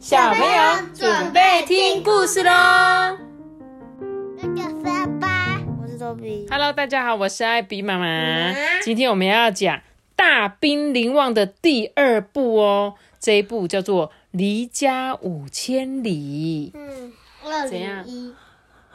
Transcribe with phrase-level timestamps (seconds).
[0.00, 2.50] 小朋友准备听故事喽
[4.38, 6.46] 那个沙巴，我是豆比。
[6.50, 8.54] ！Hello，大家好，我是艾比妈妈。
[8.82, 9.76] 今天我们要讲
[10.16, 16.72] 《大兵临望》的第二部哦，这一部叫做《离家五千里》。
[16.78, 17.12] 嗯，
[17.44, 18.02] 二怎样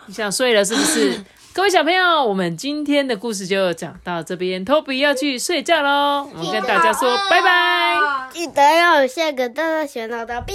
[0.07, 1.23] 你想睡了是不是？
[1.53, 6.29] 各位小朋友，我们今天的故事就讲到这边，Toby 要去睡觉喽。
[6.33, 7.95] 我们跟大家说拜拜。
[8.29, 10.53] 记得要有下个大大选到的 B。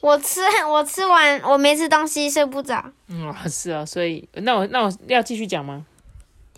[0.00, 2.92] 我吃，我吃完，我没吃东西，睡不着。
[3.08, 5.84] 嗯，是啊，所以那我那我要继续讲吗？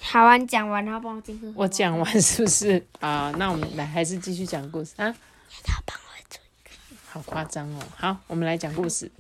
[0.03, 1.51] 好啊，你讲完，然后帮我进去。
[1.57, 3.33] 我讲完是不是啊？
[3.39, 5.11] 那我们来还是继续讲故事啊？
[5.65, 6.39] 他帮我做。
[7.11, 7.81] 好夸张哦！
[7.97, 9.11] 好，我们来讲故事。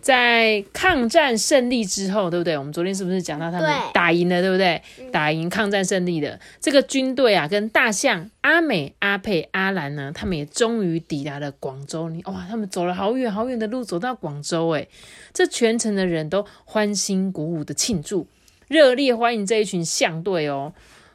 [0.00, 2.56] 在抗战胜利之后，对不对？
[2.56, 4.82] 我们昨天是不是讲到他们打赢了，对不对？
[5.12, 12.08] 打赢抗战胜利的这个军队啊，跟大象阿美、阿佩、阿兰呢，他们也终于抵达了广州。
[12.08, 14.86] 你哇，他们走了好远好远的路，走到广州，哎，
[15.32, 18.26] 这全城的人都欢欣鼓舞的庆祝，
[18.68, 20.72] 热烈欢迎这一群象队哦。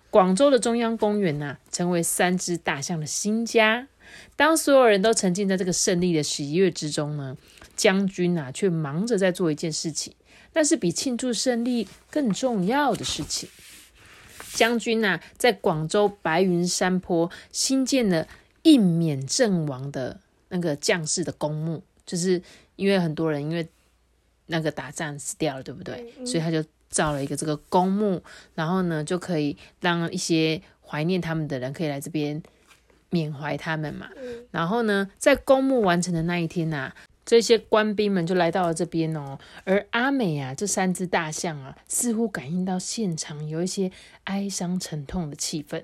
[0.10, 3.88] 广州的中央公园呐、成为三只大象的新家。
[4.36, 7.36] 当所有人都沉浸在这个胜利的喜悦之中呢，
[7.76, 10.14] 将军啊却忙着在做一件事情，
[10.54, 13.50] 那是比庆祝胜利更重要的事情。
[14.54, 18.28] 将军呐、在广州白云山坡新建了
[18.62, 22.40] 印缅阵亡的那个将士的公墓，就是
[22.76, 23.68] 因为很多人因为
[24.46, 26.14] 那个打仗死掉了，对不对？
[26.24, 28.22] 所以他就造了一个这个公墓，
[28.54, 32.40] 然后呢就可以让一些怀念他们的人可以来这边
[33.10, 34.08] 缅怀他们嘛。
[34.52, 36.94] 然后呢，在公墓完成的那一天呐、
[37.34, 39.40] 这些官兵们就来到了这边哦。
[39.64, 43.92] 而阿美啊，这三只大象啊，似乎感应到现场有一些
[44.26, 45.84] 哀伤沉痛的气氛，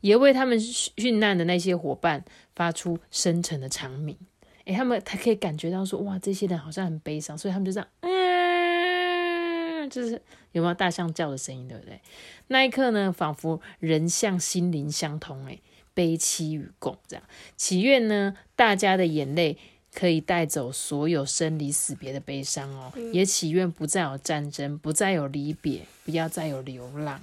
[0.00, 2.24] 也为他们殉难的那些伙伴
[2.56, 4.18] 发出深沉的长鸣。
[4.64, 10.20] 诶，他们他可以感觉到说，哇，这些人好像很悲伤，所以他们就这样，嗯，就是
[10.50, 12.00] 有没有大象叫的声音，对不对？
[12.48, 15.62] 那一刻呢，仿佛人像心灵相通，诶，
[15.94, 17.24] 悲戚与共，这样
[17.56, 19.56] 祈愿呢，大家的眼泪
[19.98, 27.20] 可以带走所有生离死别的悲伤哦，也祈愿不再有战争，不再有离别，不要再有流浪。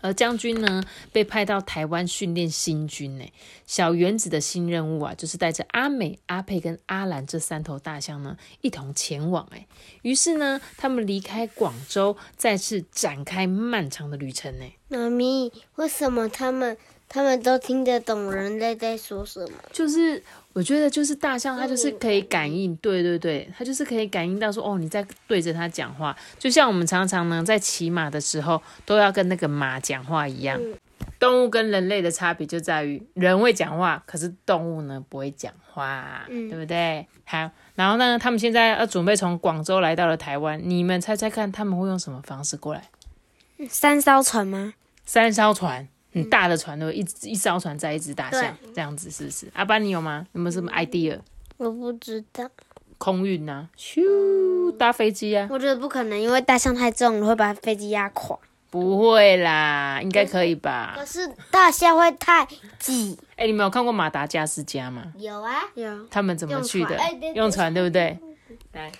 [0.00, 3.24] 而将军呢，被派到台湾训练新军呢。
[3.66, 9.46] 小原子的新任务啊，就是带着阿美、阿佩跟阿兰这三头大象呢，一同前往。
[9.50, 9.66] 哎，
[10.00, 14.64] 于是呢，他们离开广州，再次展开漫长的旅程呢。
[14.88, 16.76] 妈咪，为什么他们
[17.14, 19.52] 他们都听得懂人类在说什么？
[19.70, 20.20] 就是
[20.52, 30.60] 我觉得，就是大象，它就是可以感应，对对对，它就是可以感应到说，哦，你在对着它讲话，就像我们常常呢在骑马的时候都要跟那个马讲话一样。
[31.20, 37.06] 动物跟人类的差别就在于，人会讲话，可是动物呢不会讲话，对不对？
[37.24, 42.82] 好，然后呢，他们现在要准备从广州来到了台湾，你们猜猜看他们会用什么方式过来？
[43.68, 44.74] 三艘船吗？
[45.04, 47.00] 三艘船，很大的船，对不对？
[47.00, 49.46] 一一艘船载一只大象对，这样子是不是？
[49.52, 50.26] 阿班，你有吗？
[50.32, 51.18] 有没有什么 idea？
[51.56, 52.48] 我不知道，
[52.98, 54.00] 空运呐、咻，
[54.78, 55.46] 搭飞机啊？
[55.50, 58.38] 我觉得不可能，因为大象太重了，会把飞机压垮。
[58.70, 61.06] 不会啦，应该可以吧可？
[61.06, 62.44] 是大象会太
[62.78, 63.16] 挤。
[63.36, 65.12] 哎、你们有看过马达加斯加吗？
[65.16, 66.06] 有啊，有。
[66.10, 67.20] 他们怎么去的用船哎对？
[67.20, 68.18] 对用船，对不对？
[68.72, 68.90] 来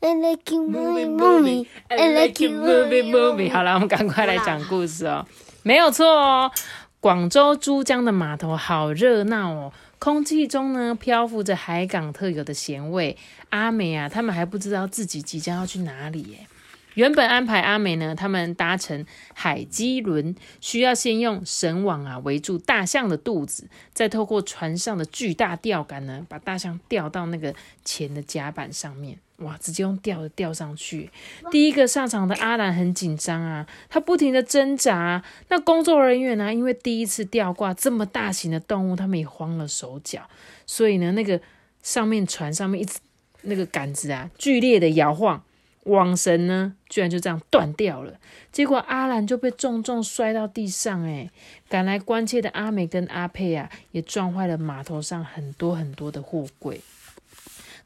[0.00, 1.66] I like you, moving, moving.
[1.88, 3.50] I like you, moving, moving.
[3.50, 5.26] 好了，我们赶快来讲故事哦。
[5.66, 6.52] 没有错哦，
[7.00, 13.16] 广州珠江的码头好热闹哦，空气中呢漂浮着海港特有的咸味。
[13.48, 16.46] 阿美啊，他们还不知道自己即将要去哪里耶。
[16.94, 27.54] 原本安排阿美呢，他们搭乘海基轮，需要先用绳网啊围住大象的肚子，再透过船上的巨大钓竿呢，把大象吊到那个
[27.84, 29.18] 前的甲板上面。
[29.38, 31.10] 哇，直接用吊的吊上去。
[31.50, 35.24] 第一个上场的阿兰很紧张啊，他不停的挣扎、啊。
[35.48, 40.22] 那工作人员呢、因为第一次吊挂这么大型的动物，他们也慌了手脚，
[40.66, 41.40] 所以呢，那个
[41.82, 43.00] 上面船上面一直
[43.42, 45.42] 那个杆子啊，剧烈的摇晃。
[45.84, 48.18] 网绳呢，居然就这样断掉了。
[48.52, 51.30] 结果阿兰就被重重摔到地上，哎，
[51.68, 56.80] 赶来关切的阿美跟阿佩啊，也撞坏了码头上很多很多的货柜。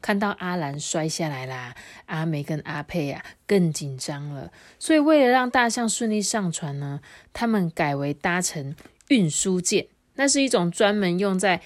[0.01, 1.75] 看到阿兰摔下来啦，
[2.07, 4.53] 阿美跟阿佩啊更紧张了。
[4.79, 7.01] 所以为了让大象顺利上船呢，
[7.33, 8.77] 他们改为搭乘
[9.09, 11.61] 运输舰，那是一种专门用在，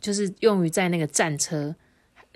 [0.00, 1.74] 就是用于在那个战车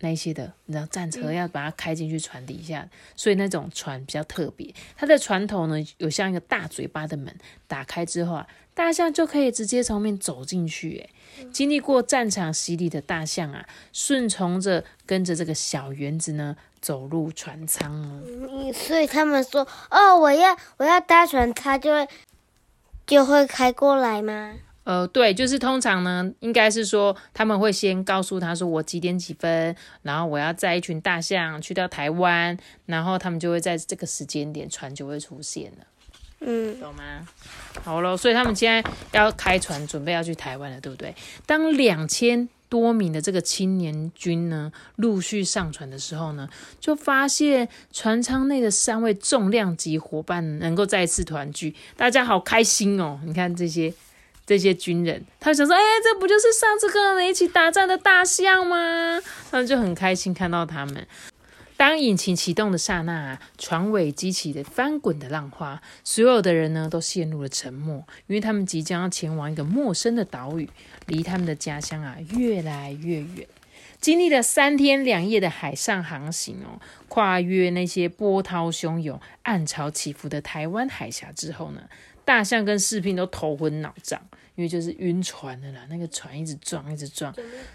[0.00, 4.72] 那一些的，你知道战车要把它开进去船底下，所以那种船比较特别。
[4.96, 7.34] 它的船头呢有像一个大嘴巴的门，
[7.66, 10.98] 打开之后啊，大象就可以直接从面走进去。
[10.98, 18.72] 哎，经历过战场洗礼的大象啊，顺从着跟着这个小园子呢，走入船舱哦。
[18.72, 22.08] 所以他们说，哦，我要我要搭船，它就会
[23.04, 24.54] 就会开过来吗？
[24.88, 32.56] 呃，对，就是通常呢，应该是说他们会先告诉他说我几点几分，然后我要载一群大象去到台湾，
[32.86, 35.86] 然后他们就会在这个时间点船就会出现了，
[36.40, 37.28] 嗯，懂吗？
[37.84, 41.14] 好了，所以他们现在要开船准备要去台湾了，对不对？
[41.44, 46.48] 当两千多名的这个青年军呢陆续上船的时候呢，
[46.80, 53.20] 就发现船舱内的三位重量级伙伴能够再次团聚，大家好开心哦！
[53.26, 53.92] 你看这些。
[54.48, 59.20] 这些军人，他想说：“哎，这不就是上次跟我们一起打仗的大象吗？”
[59.52, 61.06] 他们就很开心看到他们。
[61.76, 67.96] 当引擎启动的刹那，船尾激起的翻滚的浪花，所有的人呢都陷入了沉默，
[68.26, 70.66] 因为他们即将要前往一个陌生的岛屿，
[71.04, 73.46] 离他们的家乡啊越来越远。
[74.00, 81.82] 经历了三天两夜的海上航行哦，跨越那些波涛汹涌、暗潮起伏的台湾海峡之后呢？
[82.28, 84.20] 大象跟士兵都头昏脑胀，
[84.54, 85.80] 因为就是晕船的啦。
[85.88, 87.34] 那个船一直撞，一直撞。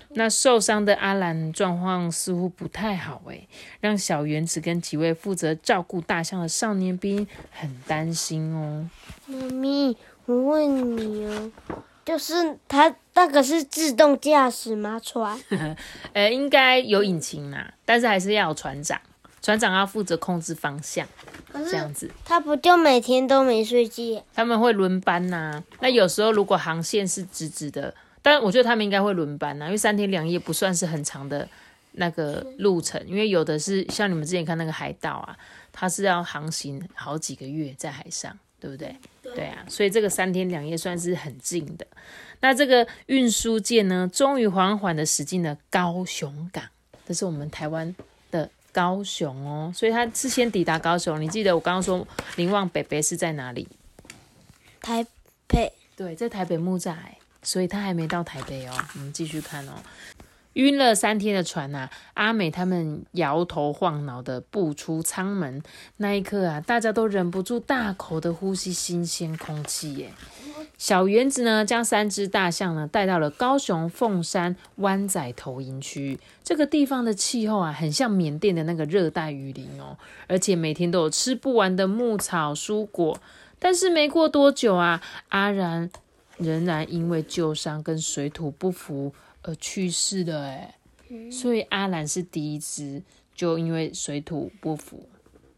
[0.09, 3.47] 那受伤的阿兰状况似乎不太好诶，
[3.81, 8.87] 让小原子跟几位负责照顾大象的少年兵很担心哦。
[9.25, 9.97] 妈咪，
[10.27, 11.51] 我问你哦，
[12.05, 15.01] 就是它那个是自动驾驶吗？
[15.03, 15.35] 船？
[16.13, 19.01] 呃，应该有引擎啦，但是还是要有船长。
[19.43, 21.05] 船长要负责控制方向，
[21.53, 22.09] 这样子。
[22.23, 24.23] 他不就每天都没睡觉？
[24.33, 25.61] 他们会轮班呐。
[25.81, 31.45] 那有时候如果航线是直直的，但我觉得他们应该会轮班呐，因为三天两夜不算是很长的
[31.91, 33.05] 那个路程。
[33.05, 35.37] 因为有的是像你们之前看那个海盗啊，
[35.73, 38.95] 他是要航行好几个月在海上，对不对？
[39.21, 41.85] 对啊，所以这个三天两夜算是很近的。
[42.39, 46.63] 那这个运输舰呢，终于缓缓的驶进了高雄港，
[47.05, 48.05] 这是我们台湾的。
[48.73, 51.21] 高雄哦，所以他是先抵达高雄。
[51.21, 52.05] 你记得我刚刚说
[52.35, 53.65] 林旺北北是在哪里？
[54.81, 55.05] 台
[55.47, 55.71] 北。
[55.95, 56.95] 对，在台北木栅，
[57.43, 58.73] 所以他还没到台北哦。
[58.95, 59.73] 我们继续看哦。
[60.53, 65.61] 晕了三天的船呐，阿美他们摇头晃脑的步出舱门，
[65.97, 70.11] 那一刻啊，大家都忍不住大口的呼吸新鲜空气耶。
[70.83, 76.19] 小原子呢，将三只大象呢带到了高雄凤山湾仔投营区。
[76.43, 79.97] 这个地方的气候啊，很像缅甸的那个热带雨林哦，
[80.27, 83.17] 而且每天都有吃不完的牧草蔬果。
[83.59, 85.89] 但是没过多久啊，阿然
[86.35, 89.13] 仍然因为旧伤跟水土不服
[89.43, 90.43] 而去世了。
[90.43, 90.75] 哎，
[91.31, 93.01] 所以阿然是第一只，
[93.33, 95.07] 就因为水土不服。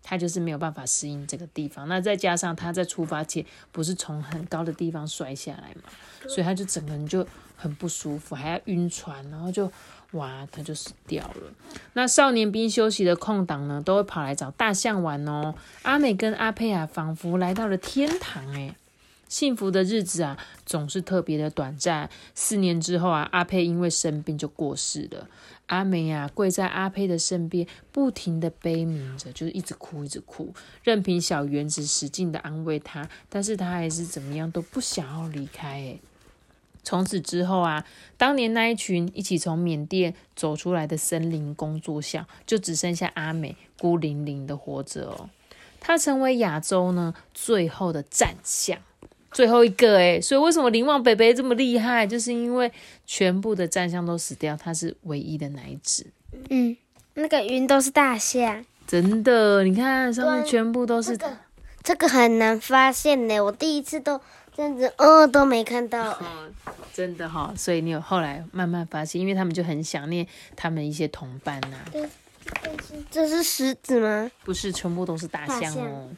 [0.08, 5.90] 他就是没有办法适应这个地方，那再加上他在出发前不是从很高的地方摔下来嘛，
[6.30, 7.26] 所以他就整个人就
[7.58, 9.72] 很不舒服，还要晕船，然后就
[10.12, 11.52] 哇，他就死掉了。
[11.94, 15.56] 那少年兵休息的空档呢，都会跑来找大象玩哦。
[15.82, 18.76] 阿美跟阿佩啊，仿佛来到了天堂诶。
[19.28, 20.38] 幸福的日子啊，
[20.68, 22.08] 总是特别的短暂。
[22.36, 25.28] 四年之后啊，阿佩因为生病就过世了。
[25.68, 30.54] 阿美呀，跪在阿佩的身边，不停的悲鸣着，就是一直哭，一直哭。
[30.84, 35.80] 任凭小原子使劲的安慰他，但是他还是怎么样都不想要离开。
[35.80, 36.02] 诶
[36.84, 37.84] 从此之后啊，
[38.16, 45.32] 当年那一群一起从缅甸走出来的森林工作校，就只剩下阿美孤零零的活着哦。
[45.80, 48.78] 他成为亚洲呢最后的战象。
[49.36, 52.08] 最后一个哎，所以为什么林旺北北这么厉害？
[52.08, 52.72] 就是因为
[53.06, 56.08] 全部的战象都死掉，它是唯一的那一只。
[56.50, 56.78] 嗯，
[57.16, 58.64] 那个云都是大象。
[58.88, 61.20] 真的，你看上面全部都是。
[61.84, 64.22] 这个很难发现呢，我第一次都
[64.56, 66.18] 这样子，哦，都没看到。
[66.94, 70.26] 真的哈，所以你有后来慢慢发现，因为他们就很想念
[70.56, 71.78] 他们一些同伴呐。
[73.10, 74.30] 这是狮子吗？
[74.44, 76.10] 不是，全部都是大象哦。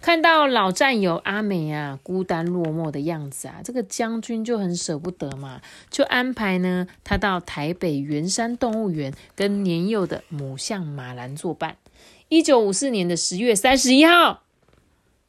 [0.00, 11.76] 看到老战友阿美啊，孤单落寞的样子啊，这个将军就很舍不得嘛，就安排呢他到台北圆山动物园跟年幼的母象马兰作伴。
[12.28, 14.42] 一九五四年的十月三十一号，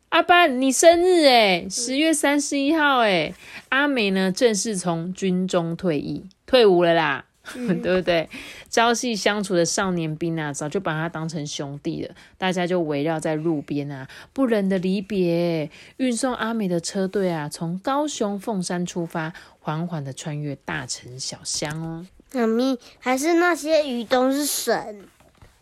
[0.10, 3.34] 阿班你生日诶十月三十一号诶
[3.70, 7.26] 阿美呢正式从军中退役，退伍了啦。
[7.82, 8.30] 对不对？
[8.70, 12.16] 朝夕相处的少年兵啊，早就把他当成兄弟了。
[12.38, 15.70] 大家就围绕在路边啊，不忍的离别。
[15.98, 22.06] 运送阿美的车队啊，从高雄凤山出发，缓缓的穿越大城小乡哦。
[22.34, 25.08] 妈咪，还是那些鱼都是神？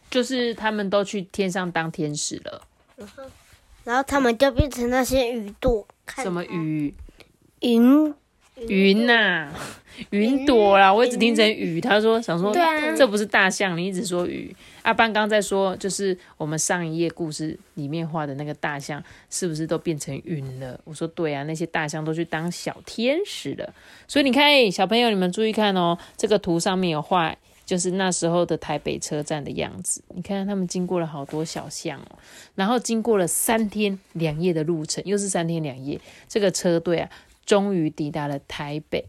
[0.10, 2.62] 就是他们都去天上当天使了。
[2.96, 3.24] 然后
[3.84, 5.88] 然后他们就变成那些鱼朵。
[6.16, 6.94] 什么鱼？
[7.62, 8.14] 云
[8.68, 9.52] 云呐、
[10.10, 11.80] 云朵啦，我一直听成雨。
[11.82, 14.56] 他说想说，对啊这不是大象，你一直说雨。
[14.84, 20.80] 阿班刚在说，就是我们上一页故事里面画的那个大象，是不是都变成云了？
[20.84, 23.74] 我说对啊，那些大象都去当小天使了。
[24.08, 27.36] 所以你看，哎小朋友，你们注意看哦，这个图上面有画。
[27.66, 32.18] 就是那时候的台北车站的样子，你看他们经过了好多小巷哦，
[32.56, 36.00] 然后经过了三天两夜的路程，又是三天两夜，
[36.30, 37.10] 这个车队啊，
[37.46, 39.04] 终于抵达了台北。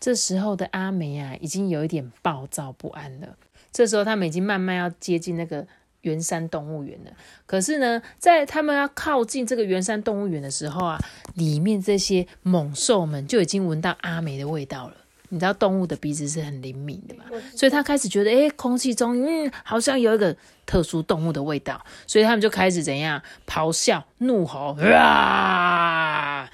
[0.00, 3.28] 这时候的阿梅啊，已经有一点暴躁不安了。
[3.70, 5.66] 这时候他们已经慢慢要接近那个
[6.00, 7.10] 圆山动物园了。
[7.46, 10.98] 可是呢，在他们要靠近这个圆山动物园的时候啊，
[11.34, 14.94] 里面这些猛兽们就已经闻到阿梅的味道了。
[15.32, 17.24] 你知道动物的鼻子是很灵敏的嘛？
[17.54, 26.50] 所以他开始觉得，诶，空气中嗯，好像有一个特殊动物的味道，所以他们就开始怎样咆哮、怒吼，啊！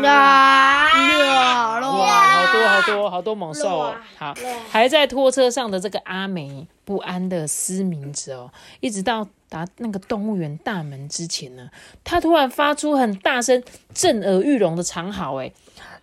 [0.00, 0.88] 啦
[1.82, 3.94] 哇，好多好多好多猛兽哦！
[4.16, 4.34] 好，
[4.70, 11.68] 还在拖车上的这个阿梅不安的嘶鸣着哦，一直到达那个动物园大门之前呢，
[12.04, 15.52] 他突然发出很大声、震耳欲聋的长嚎，哎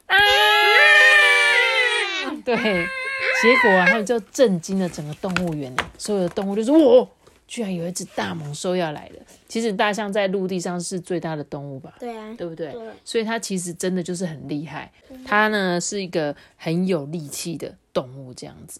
[0.08, 0.18] 啊！
[2.44, 7.08] 对，结果啊，他们就震惊了整个动物园，所有的动物就说：“哇，
[7.52, 9.16] 居然有一只大猛兽要来了！”
[9.46, 11.98] 其实大象在陆地上是最大的动物吧？
[12.00, 12.72] 对啊，对不对？
[12.72, 14.90] 对所以它其实真的就是很厉害，
[15.26, 18.80] 它呢是一个很有力气的动物，这样子。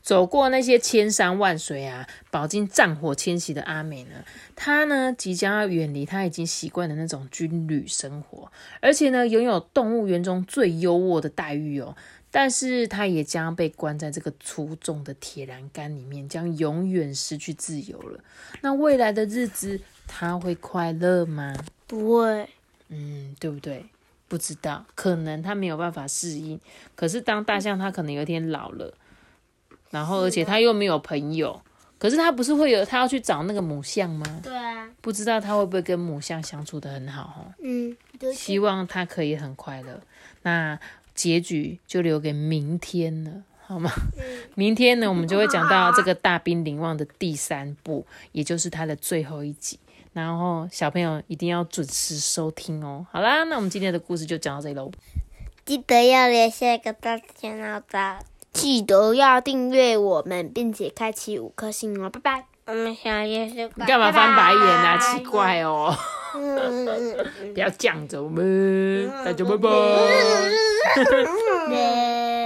[0.00, 4.24] 走过那些千山万水啊，饱经战火迁徙的阿美呢，
[4.54, 8.50] 她呢即将要远离她已经习惯的那种军旅生活，
[8.80, 11.96] 而且呢拥有动物园中最优渥的待遇哦。
[12.30, 18.20] 但是他也将被关在这个粗重的铁栏杆里面，将永远失去自由了。
[18.60, 21.54] 那未来的日子，他会快乐吗？
[21.86, 22.48] 不会，
[22.88, 23.86] 嗯，对不对？
[24.28, 26.60] 不知道，可能他没有办法适应。
[26.94, 28.92] 可是当大象它可能有一天老了，
[29.90, 31.62] 然后而且他又没有朋友，
[31.98, 34.40] 可是他不是会有他要去找那个母象吗？
[34.42, 37.54] 对啊，不知道他会不会跟母象相处的很好哦？
[37.62, 39.98] 嗯，对希望他可以很快乐。
[40.42, 40.78] 那
[41.18, 43.32] 结局就留给明天了。
[43.66, 43.90] 好吗？
[44.54, 49.78] 明天呢，我们就会讲到这个大兵临望的第三部，也就是它的最后一集。
[50.14, 53.04] 然后小朋友一定要准时收听哦。
[53.10, 54.90] 好啦，那我们今天的故事就讲到这里喽。
[55.66, 58.18] 记得要留下一个大钱脑的，
[58.54, 62.44] 记得要订阅我们，并且开启五颗星哦，拜拜。
[62.64, 64.96] 我们下一次你干嘛翻白眼啊？
[64.98, 65.94] 奇怪哦，
[67.54, 69.68] 不要这样子，我们大家拜拜。
[71.68, 72.24] 嗯。